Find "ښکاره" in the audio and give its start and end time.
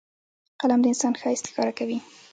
1.51-1.73